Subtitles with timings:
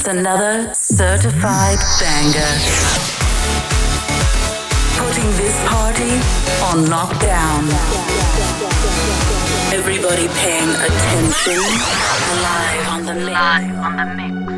[0.00, 2.54] It's another certified banger.
[4.96, 6.14] Putting this party
[6.64, 7.68] on lockdown.
[9.74, 11.60] Everybody paying attention.
[12.40, 13.28] Live on the mix.
[13.28, 14.50] Live on the mix.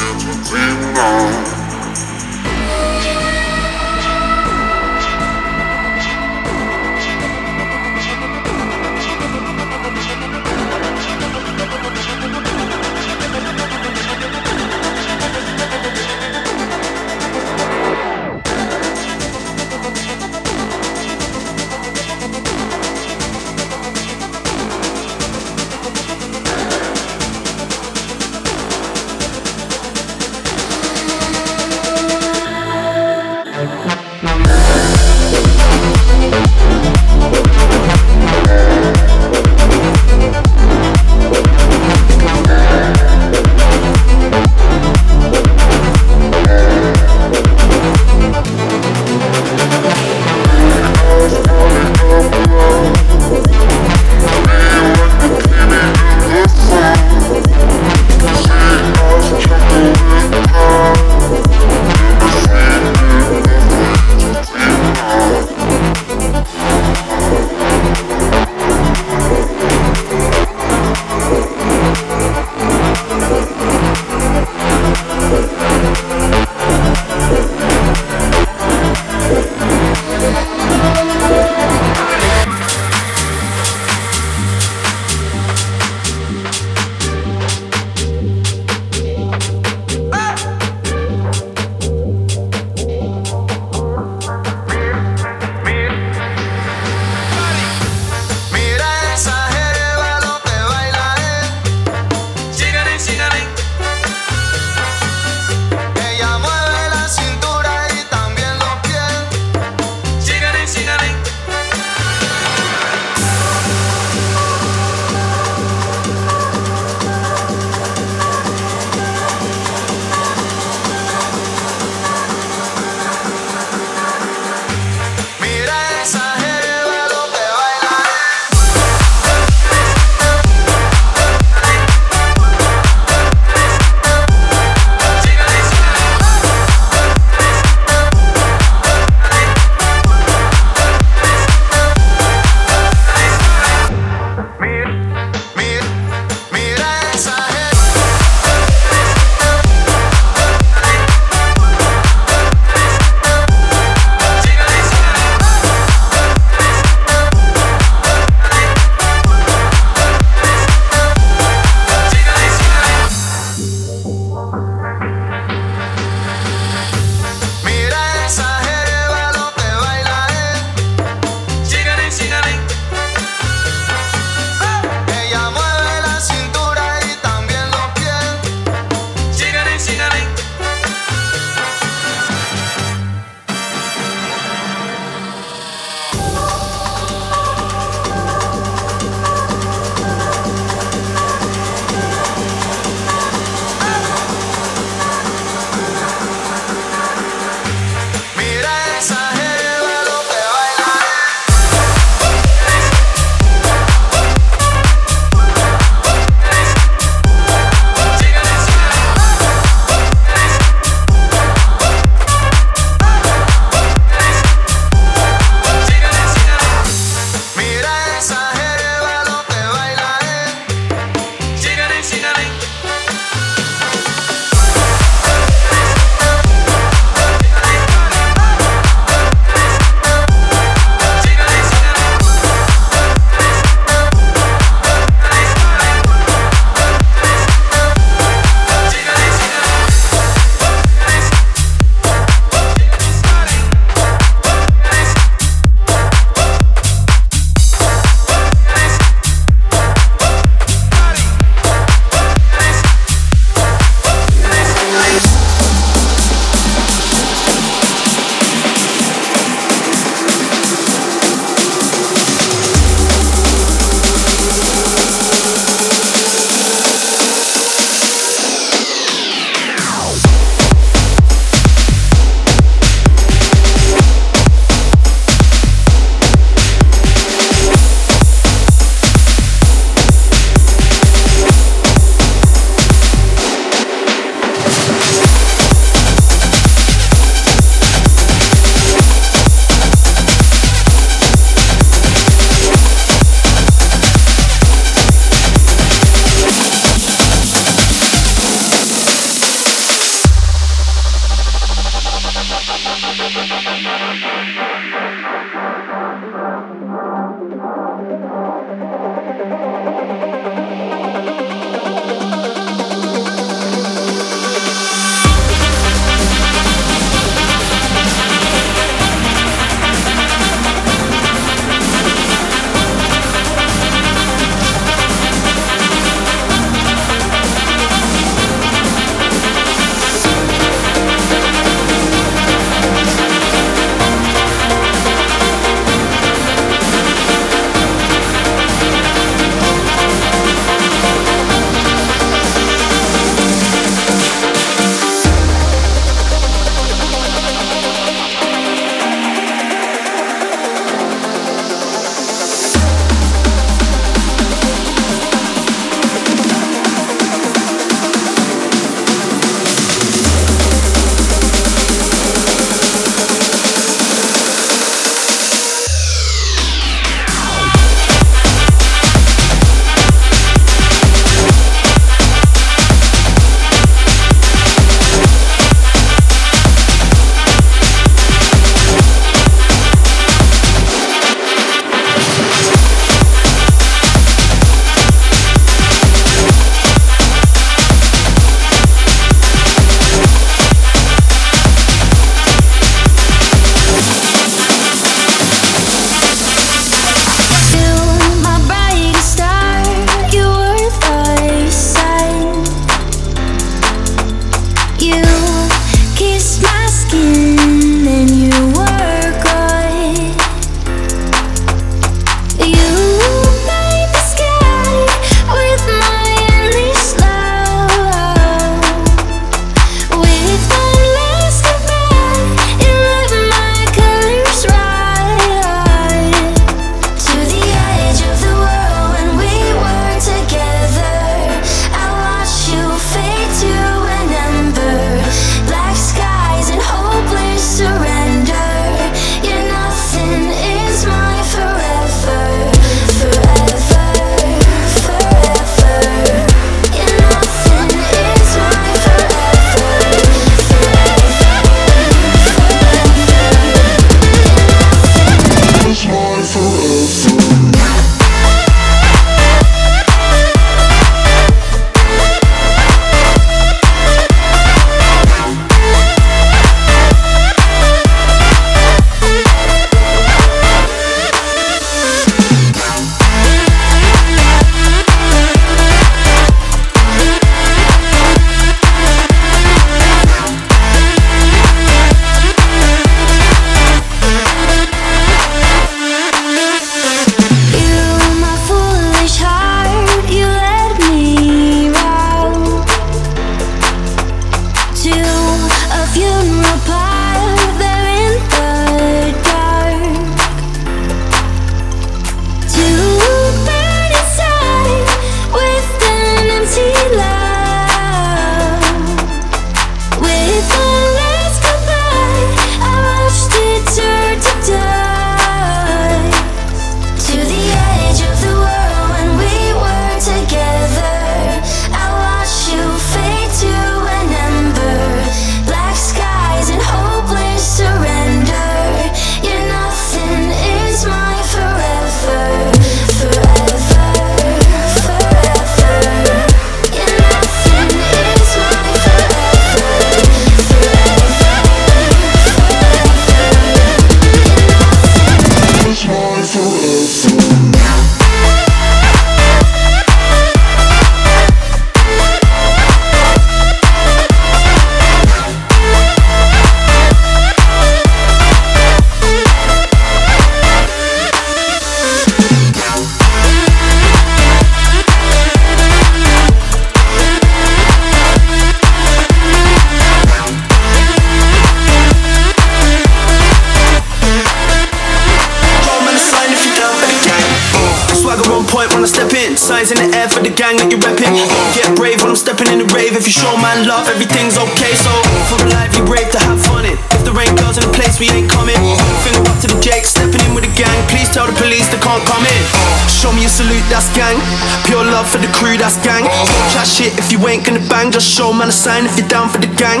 [594.22, 594.38] Gang.
[594.86, 596.24] Pure love for the crew, that's gang.
[596.70, 598.10] Chat shit if you ain't gonna bang.
[598.14, 600.00] Just show man a sign if you're down for the gang.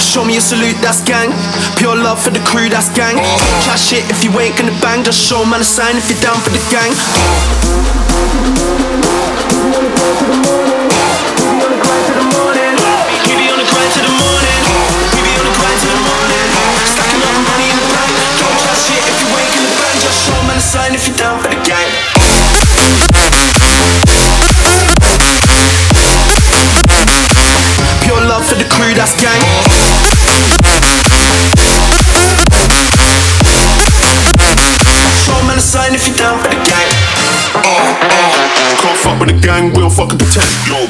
[0.00, 1.32] Show me a salute, that's gang.
[1.80, 3.16] Pure love for the crew, that's gang.
[3.64, 5.00] Chat shit if you ain't gonna bang.
[5.02, 6.92] Just show man a sign if you're down for the gang.
[20.04, 22.03] Don't show man a sign if you're down for the gang.
[28.54, 29.42] For the crew, that's gang.
[35.18, 36.86] Show man a sign if you're down for the gang.
[37.50, 40.46] Uh, uh, can't fuck with the gang, we don't fucking pretend.
[40.70, 40.86] Yo,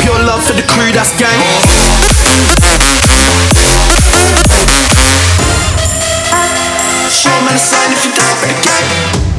[0.00, 1.36] Pure love for the crew, that's gang.
[7.12, 9.31] Show man a sign if you're down for the gang.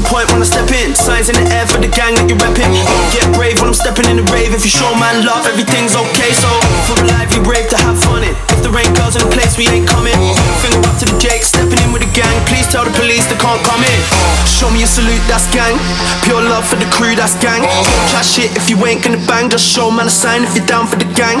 [0.00, 0.94] On point when I step in.
[0.94, 2.72] Signs in the air for the gang that you're repping.
[3.12, 4.52] Get brave when I'm stepping in the rave.
[4.54, 6.32] If you show man love, everything's okay.
[6.32, 6.48] So
[6.88, 8.49] for a lively rave to have fun in.
[8.60, 10.12] If there ain't girls in the place, we ain't coming.
[10.60, 12.36] Finger up to the Jake, stepping in with the gang.
[12.44, 14.00] Please tell the police they can't come in.
[14.44, 15.80] Show me a salute, that's gang.
[16.28, 17.64] Pure love for the crew, that's gang.
[18.12, 19.48] Chat shit if you ain't gonna bang.
[19.48, 21.40] Just show man a sign if you're down for the gang.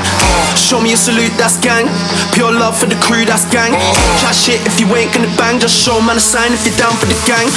[0.56, 1.92] Show me a salute, that's gang.
[2.32, 3.76] Pure love for the crew, that's gang.
[4.24, 5.60] Chat shit if you ain't gonna bang.
[5.60, 7.52] Just show man a sign if you're down for the gang.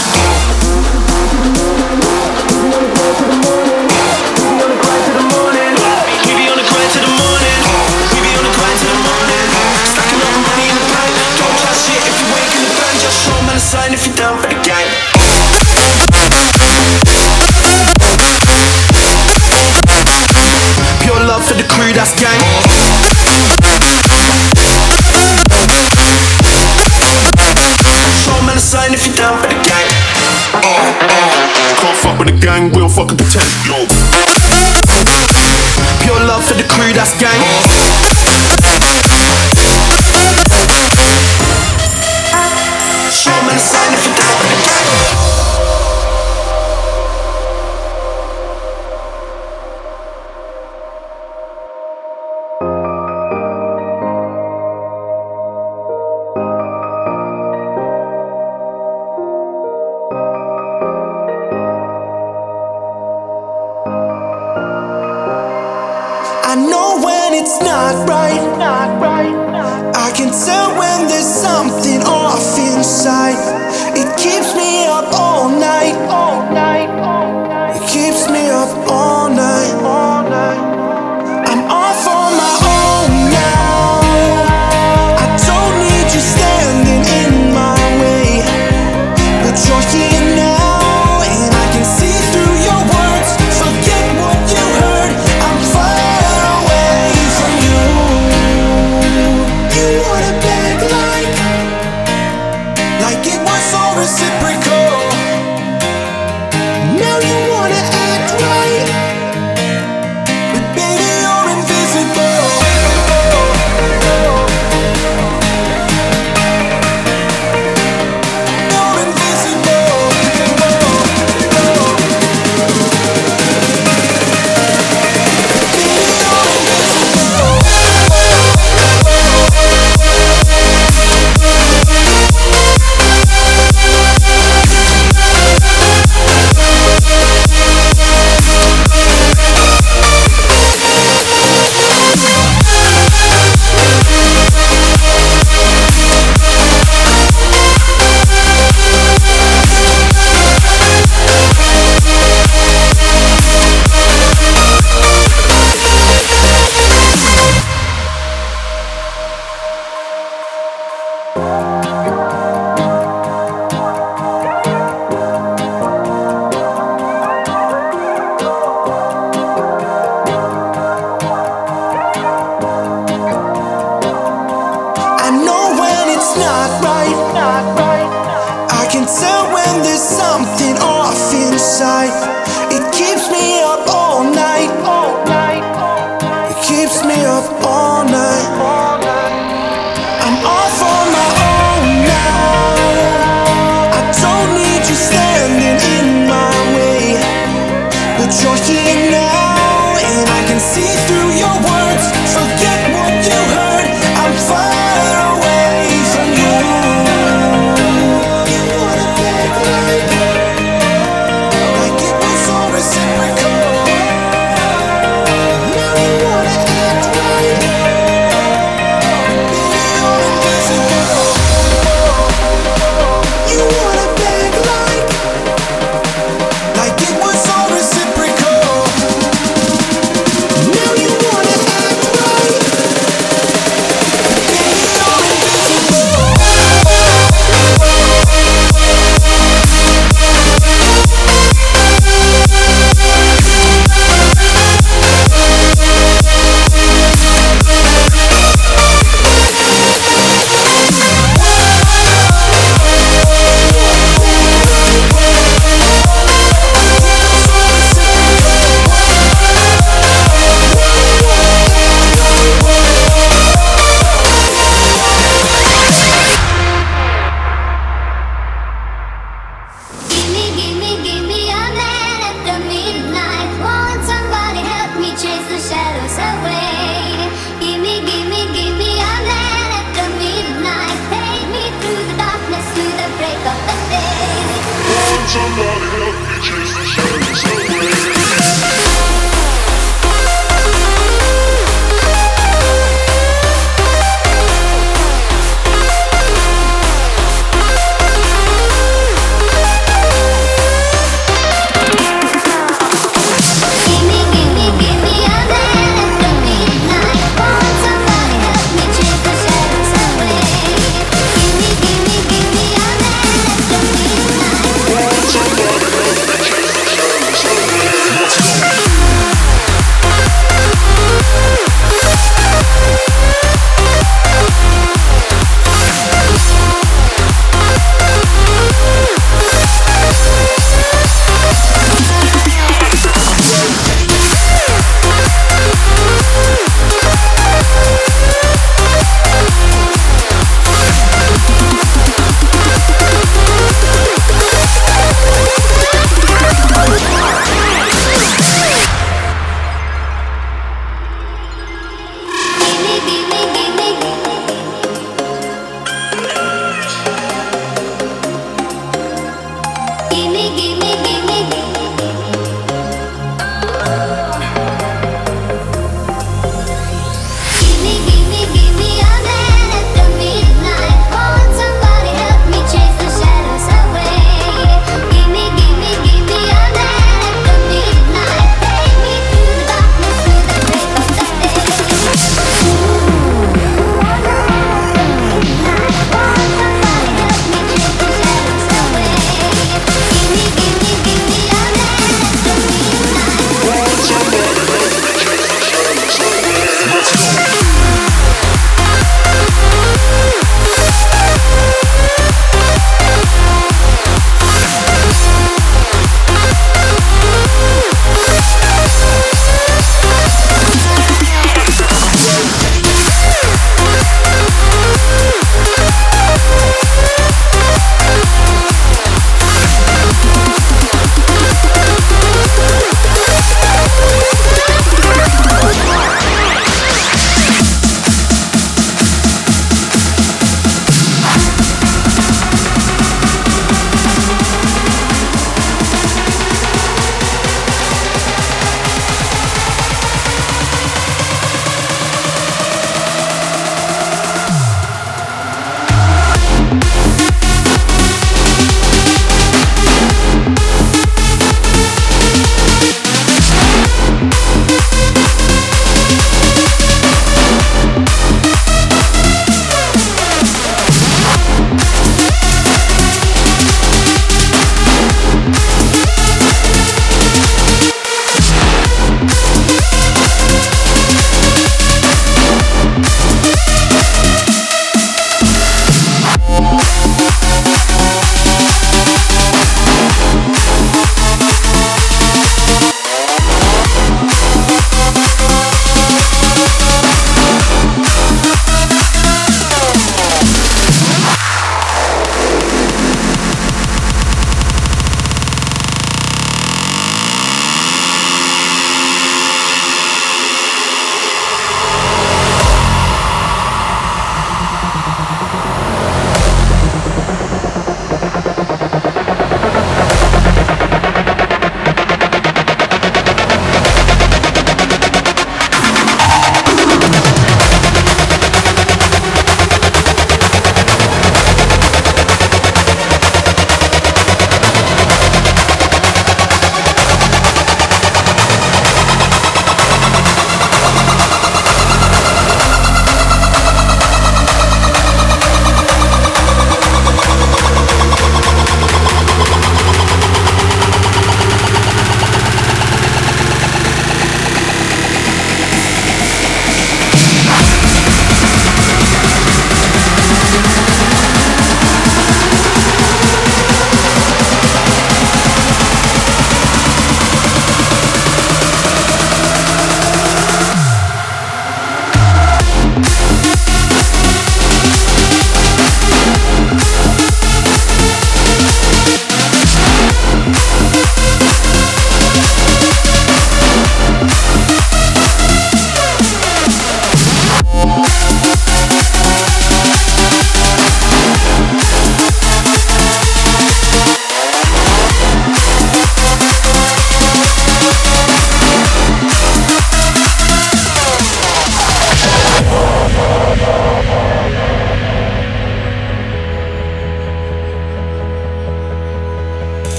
[14.12, 14.88] Gang.
[21.04, 22.40] Pure love for the crew, that's gang.
[28.20, 29.88] Show sign if you're down for the gang.
[30.54, 31.80] Uh, uh.
[31.80, 33.48] can't fuck with the gang, we don't fucking pretend.
[36.04, 37.73] Pure love for the crew, that's gang.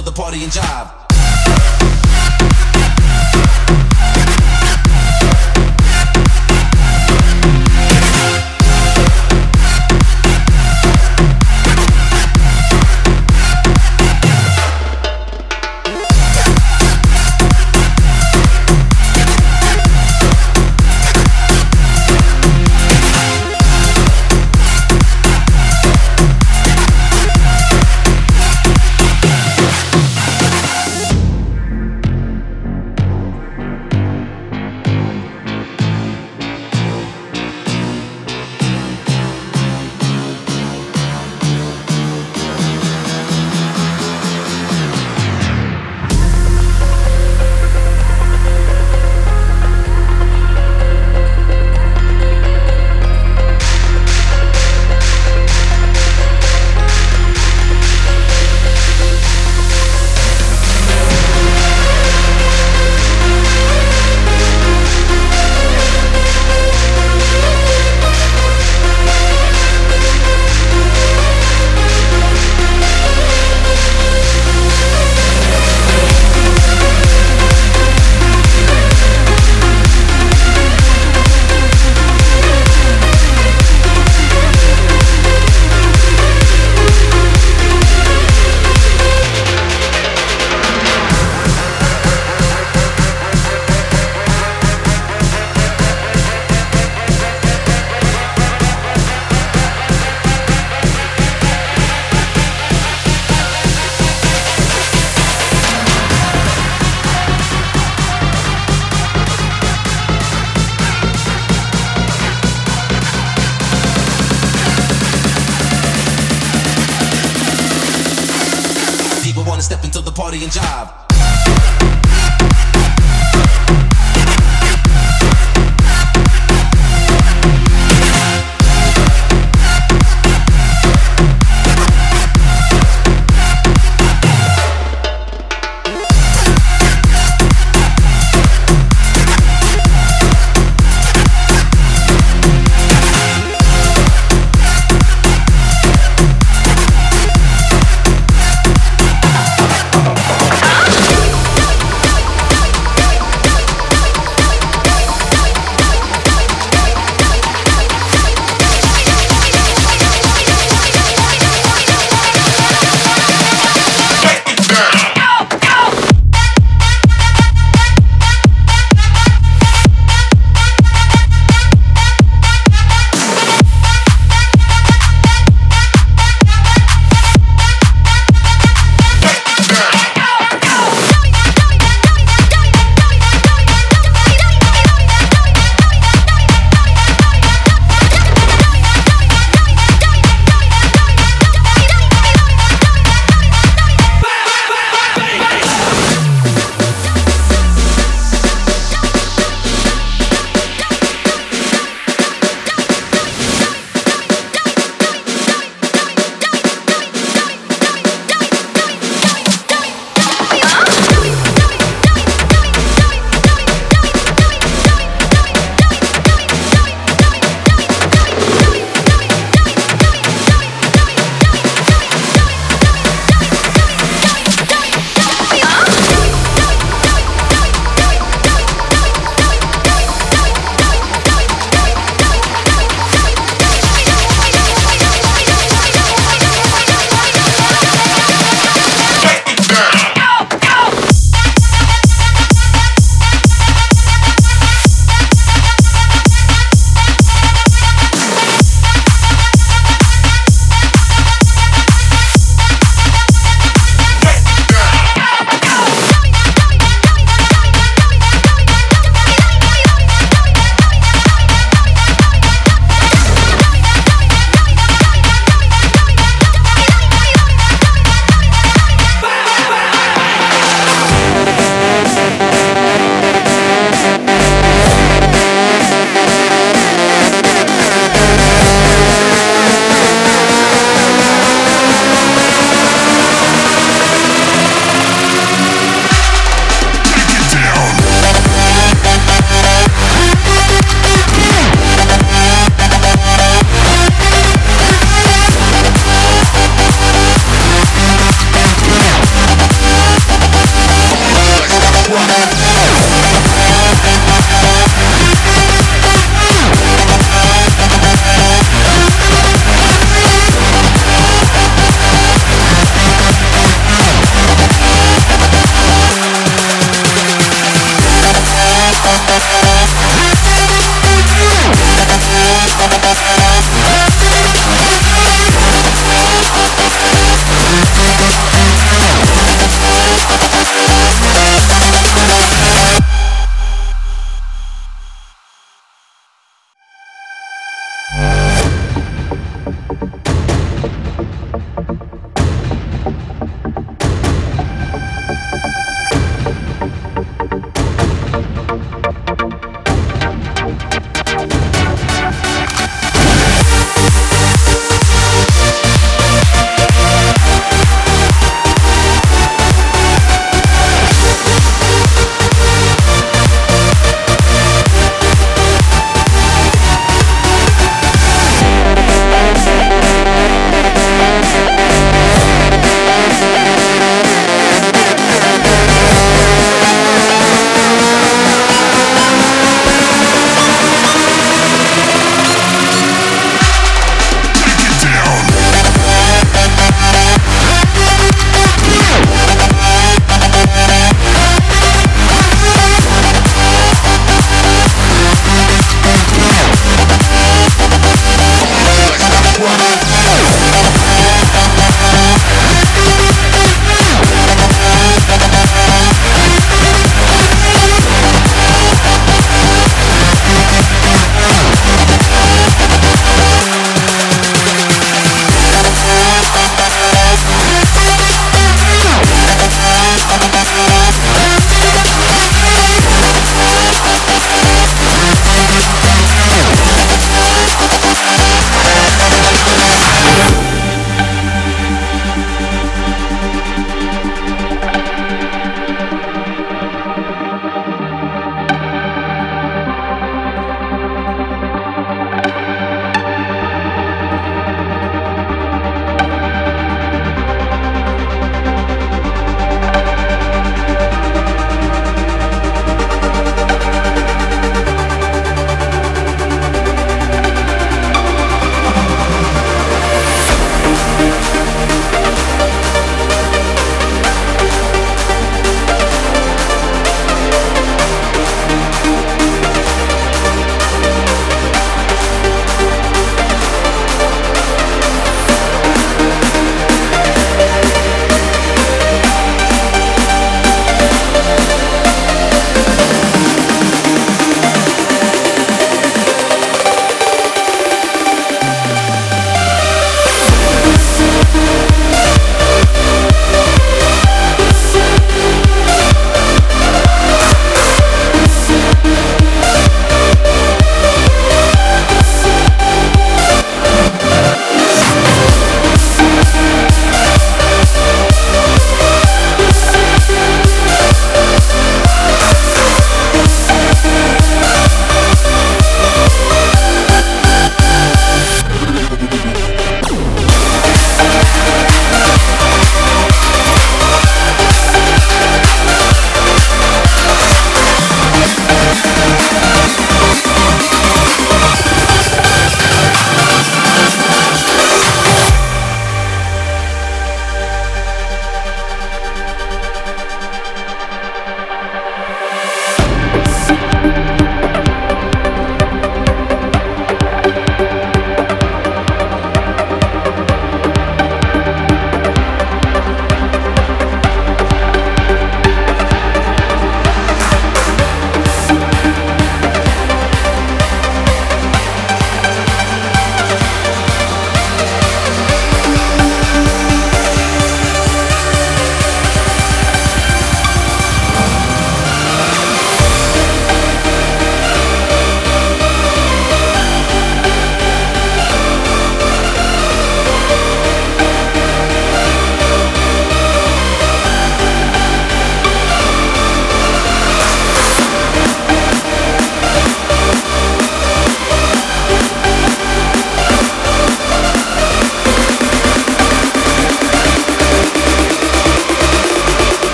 [0.00, 1.09] Into the party and jive.